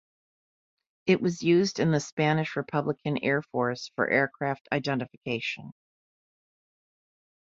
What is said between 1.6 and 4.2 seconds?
in the Spanish Republican Air Force for